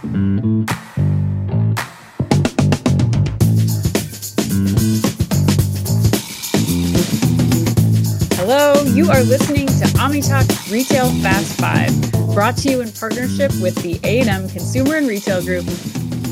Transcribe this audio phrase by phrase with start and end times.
[0.00, 0.14] Hello,
[8.84, 11.90] you are listening to OmniTalk Retail Fast Five,
[12.32, 15.64] brought to you in partnership with the A&M Consumer and Retail Group,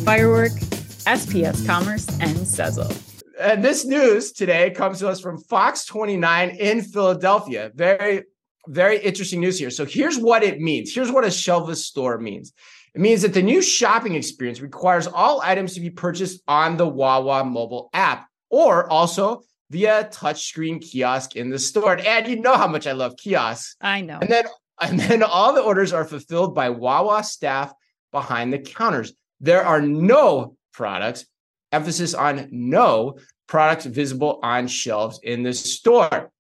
[0.05, 2.97] Firework, SPS Commerce, and Sezzle.
[3.41, 7.73] And this news today comes to us from Fox 29 in Philadelphia.
[7.75, 8.27] Very,
[8.69, 9.71] very interesting news here.
[9.71, 10.95] So here's what it means.
[10.95, 12.53] Here's what a shelfless store means.
[12.95, 16.89] It means that the new shopping experience requires all items to be purchased on the
[16.89, 21.99] Wawa mobile app or also via touchscreen kiosk in the store.
[21.99, 23.77] And you know how much I love kiosks.
[23.81, 24.19] I know.
[24.21, 24.45] And then
[24.81, 27.73] and then all the orders are fulfilled by Wawa staff
[28.13, 29.13] behind the counters.
[29.41, 31.27] There are no products,
[31.73, 36.31] emphasis on no products visible on shelves in the store.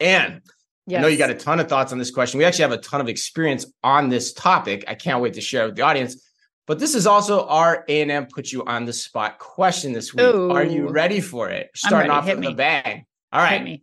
[0.00, 0.42] And
[0.86, 0.98] yes.
[0.98, 2.38] I know you got a ton of thoughts on this question.
[2.38, 4.84] We actually have a ton of experience on this topic.
[4.88, 6.28] I can't wait to share with the audience.
[6.66, 10.24] But this is also our A&M put you on the spot question this week.
[10.24, 10.52] Ooh.
[10.52, 11.70] Are you ready for it?
[11.74, 13.04] Starting off with a bang.
[13.32, 13.82] All right.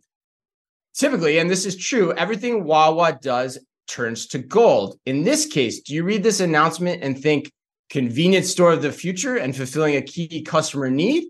[0.94, 4.98] Typically, and this is true, everything Wawa does turns to gold.
[5.06, 7.52] In this case, do you read this announcement and think
[7.90, 11.24] convenience store of the future and fulfilling a key customer need?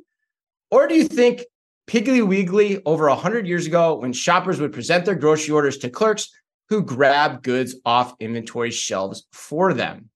[0.70, 1.44] Or do you think
[1.90, 6.30] Piggly Wiggly over 100 years ago when shoppers would present their grocery orders to clerks
[6.68, 10.08] who grab goods off inventory shelves for them?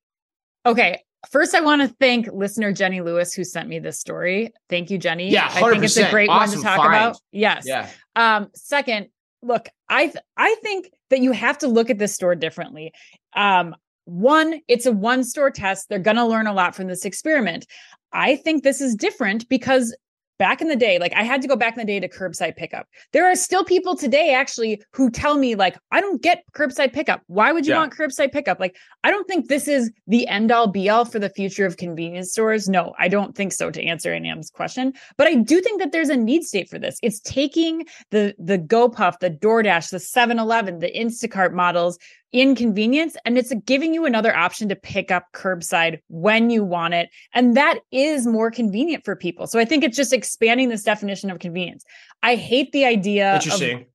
[0.65, 4.53] Okay, First, I want to thank listener Jenny Lewis who sent me this story.
[4.69, 5.31] Thank you, Jenny.
[5.31, 5.63] Yeah, 100%.
[5.63, 6.95] I think it's a great awesome one to talk find.
[6.95, 7.17] about.
[7.33, 7.65] Yes.
[7.67, 7.89] Yeah.
[8.15, 9.09] Um, second,
[9.43, 12.93] look, I th- I think that you have to look at this store differently.
[13.35, 15.89] Um, one, it's a one store test.
[15.89, 17.67] They're going to learn a lot from this experiment.
[18.13, 19.97] I think this is different because
[20.39, 22.57] back in the day, like I had to go back in the day to curbside
[22.57, 22.87] pickup.
[23.13, 27.23] There are still people today actually who tell me, like, I don't get curbside pickup.
[27.27, 27.81] Why would you yeah.
[27.81, 28.61] want curbside pickup?
[28.61, 31.77] Like, I don't think this is the end all be all for the future of
[31.77, 32.69] convenience stores.
[32.69, 34.93] No, I don't think so to answer A&M's question.
[35.17, 36.99] But I do think that there's a need state for this.
[37.03, 41.99] It's taking the the GoPuff, the DoorDash, the 7-Eleven, the Instacart models
[42.35, 47.09] inconvenience and it's giving you another option to pick up curbside when you want it
[47.33, 49.47] and that is more convenient for people.
[49.47, 51.85] So i think it's just expanding this definition of convenience.
[52.23, 53.83] I hate the idea interesting.
[53.83, 53.87] of,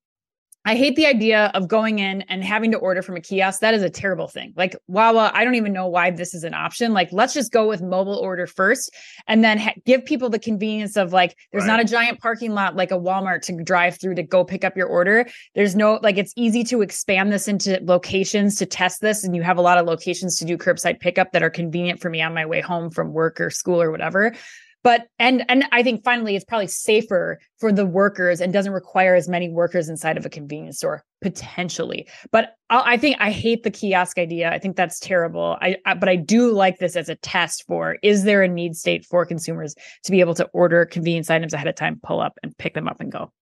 [0.66, 3.60] I hate the idea of going in and having to order from a kiosk.
[3.60, 4.52] That is a terrible thing.
[4.56, 6.92] Like Wawa, I don't even know why this is an option.
[6.92, 8.94] Like, let's just go with mobile order first
[9.26, 11.78] and then ha- give people the convenience of like, there's right.
[11.78, 14.76] not a giant parking lot like a Walmart to drive through to go pick up
[14.76, 15.26] your order.
[15.54, 19.24] There's no, like, it's easy to expand this into locations to test this.
[19.24, 22.10] And you have a lot of locations to do curbside pickup that are convenient for
[22.10, 24.34] me on my way home from work or school or whatever
[24.82, 29.14] but and and i think finally it's probably safer for the workers and doesn't require
[29.14, 33.62] as many workers inside of a convenience store potentially but i, I think i hate
[33.62, 37.08] the kiosk idea i think that's terrible I, I, but i do like this as
[37.08, 39.74] a test for is there a need state for consumers
[40.04, 42.88] to be able to order convenience items ahead of time pull up and pick them
[42.88, 43.32] up and go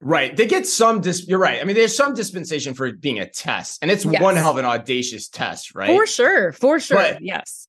[0.00, 0.36] Right.
[0.36, 1.60] They get some dis you're right.
[1.60, 3.80] I mean, there's some dispensation for it being a test.
[3.82, 4.22] And it's yes.
[4.22, 5.88] one hell of an audacious test, right?
[5.88, 6.52] For sure.
[6.52, 6.96] For sure.
[6.96, 7.66] But yes.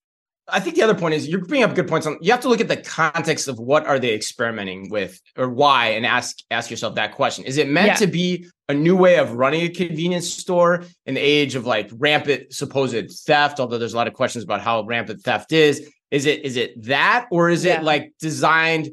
[0.52, 2.48] I think the other point is you're bringing up good points on you have to
[2.48, 6.70] look at the context of what are they experimenting with or why and ask ask
[6.70, 7.44] yourself that question.
[7.44, 7.94] Is it meant yeah.
[7.94, 11.90] to be a new way of running a convenience store in the age of like
[11.94, 15.88] rampant supposed theft, although there's a lot of questions about how rampant theft is.
[16.10, 17.78] Is it is it that or is yeah.
[17.78, 18.90] it like designed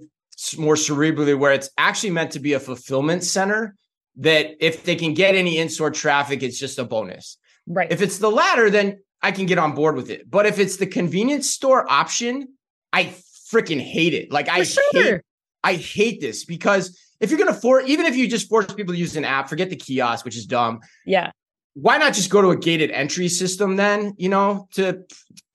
[0.57, 3.75] more cerebrally where it's actually meant to be a fulfillment center
[4.17, 7.37] that if they can get any in-store traffic it's just a bonus.
[7.67, 7.91] Right.
[7.91, 10.29] If it's the latter then I can get on board with it.
[10.29, 12.49] But if it's the convenience store option,
[12.93, 13.13] I
[13.51, 14.31] freaking hate it.
[14.31, 14.83] Like I sure.
[14.91, 15.21] hate
[15.63, 18.99] I hate this because if you're gonna force even if you just force people to
[18.99, 20.79] use an app, forget the kiosk, which is dumb.
[21.05, 21.31] Yeah.
[21.73, 25.03] Why not just go to a gated entry system then, you know, to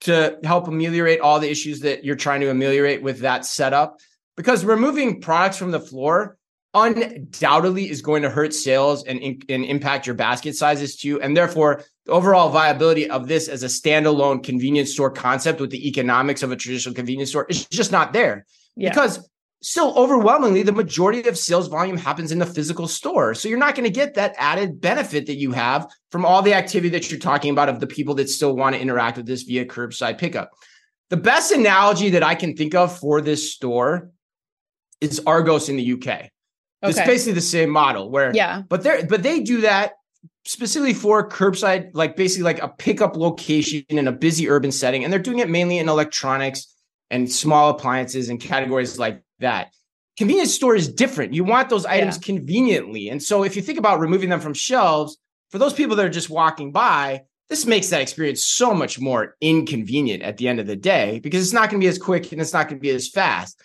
[0.01, 3.99] to help ameliorate all the issues that you're trying to ameliorate with that setup?
[4.35, 6.37] Because removing products from the floor
[6.73, 11.21] undoubtedly is going to hurt sales and, and impact your basket sizes too.
[11.21, 15.87] And therefore, the overall viability of this as a standalone convenience store concept with the
[15.87, 18.45] economics of a traditional convenience store is just not there.
[18.75, 18.89] Yeah.
[18.89, 19.29] Because
[19.61, 23.33] still overwhelmingly, the majority of sales volume happens in the physical store.
[23.33, 26.53] So you're not going to get that added benefit that you have from all the
[26.53, 29.43] activity that you're talking about of the people that still want to interact with this
[29.43, 30.51] via curbside pickup.
[31.09, 34.09] The best analogy that I can think of for this store
[34.99, 36.29] is Argos in the UK.
[36.83, 36.89] Okay.
[36.89, 39.93] It's basically the same model where yeah, but they but they do that
[40.45, 45.11] specifically for curbside, like basically like a pickup location in a busy urban setting, and
[45.11, 46.75] they're doing it mainly in electronics
[47.09, 49.71] and small appliances and categories like that.
[50.17, 51.33] Convenience store is different.
[51.33, 52.25] You want those items yeah.
[52.25, 55.17] conveniently, and so if you think about removing them from shelves,
[55.49, 59.35] for those people that are just walking by, this makes that experience so much more
[59.39, 62.31] inconvenient at the end of the day because it's not going to be as quick
[62.31, 63.61] and it's not going to be as fast.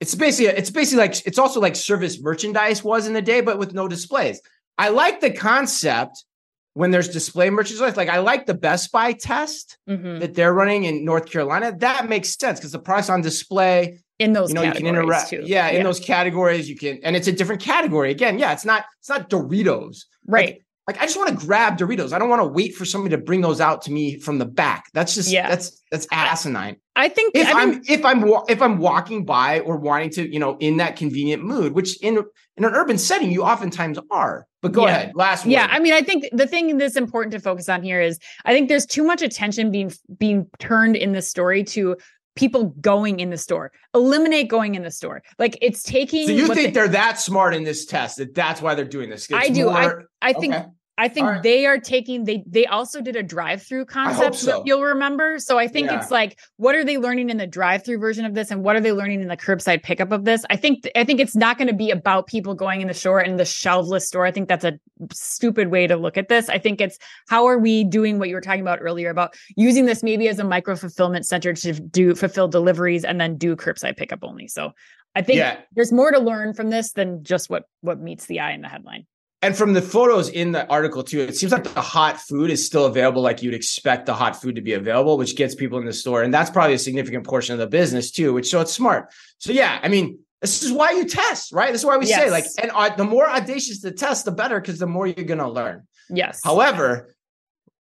[0.00, 3.58] It's basically it's basically like it's also like service merchandise was in the day, but
[3.58, 4.40] with no displays.
[4.78, 6.24] I like the concept
[6.72, 7.96] when there's display merchandise.
[7.96, 10.20] Like I like the Best Buy test mm-hmm.
[10.20, 11.76] that they're running in North Carolina.
[11.76, 15.30] That makes sense because the price on display in those you know you can interact.
[15.30, 15.42] Too.
[15.44, 15.82] Yeah, in yeah.
[15.82, 18.10] those categories you can, and it's a different category.
[18.10, 20.46] Again, yeah, it's not it's not Doritos, right?
[20.46, 22.12] Like, like I just want to grab Doritos.
[22.12, 24.44] I don't want to wait for somebody to bring those out to me from the
[24.44, 24.86] back.
[24.92, 25.48] That's just yeah.
[25.48, 26.76] that's that's asinine.
[26.96, 30.40] I think if I am if I'm if I'm walking by or wanting to, you
[30.40, 32.18] know, in that convenient mood, which in
[32.56, 34.46] in an urban setting you oftentimes are.
[34.62, 34.96] But go yeah.
[34.96, 35.12] ahead.
[35.14, 35.52] Last one.
[35.52, 38.52] Yeah, I mean, I think the thing that's important to focus on here is I
[38.52, 41.96] think there's too much attention being being turned in the story to
[42.34, 43.70] people going in the store.
[43.94, 45.22] Eliminate going in the store.
[45.38, 46.26] Like it's taking.
[46.26, 49.10] So you think they, they're that smart in this test that that's why they're doing
[49.10, 49.26] this?
[49.26, 49.66] It's I do.
[49.66, 50.54] More, I I think.
[50.54, 50.66] Okay.
[51.00, 51.42] I think right.
[51.42, 54.62] they are taking they they also did a drive-through concept so.
[54.66, 55.38] you'll remember.
[55.38, 55.98] So I think yeah.
[55.98, 58.80] it's like what are they learning in the drive-through version of this and what are
[58.80, 60.44] they learning in the curbside pickup of this?
[60.50, 63.18] I think I think it's not going to be about people going in the store
[63.18, 64.26] and the shelfless store.
[64.26, 64.78] I think that's a
[65.10, 66.50] stupid way to look at this.
[66.50, 66.98] I think it's
[67.28, 70.38] how are we doing what you were talking about earlier about using this maybe as
[70.38, 74.48] a micro fulfillment center to do fulfill deliveries and then do curbside pickup only.
[74.48, 74.72] So
[75.14, 75.60] I think yeah.
[75.74, 78.68] there's more to learn from this than just what what meets the eye in the
[78.68, 79.06] headline.
[79.42, 82.64] And from the photos in the article too, it seems like the hot food is
[82.64, 85.86] still available, like you'd expect the hot food to be available, which gets people in
[85.86, 88.34] the store, and that's probably a significant portion of the business too.
[88.34, 89.10] Which so it's smart.
[89.38, 91.72] So yeah, I mean, this is why you test, right?
[91.72, 92.20] This is why we yes.
[92.20, 95.24] say like, and uh, the more audacious the test, the better, because the more you're
[95.24, 95.86] going to learn.
[96.08, 96.40] Yes.
[96.42, 97.14] However,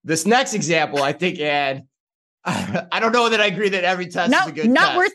[0.04, 1.88] this next example, I think, Anne,
[2.46, 4.98] I don't know that I agree that every test not, is a good not test.
[4.98, 5.06] worth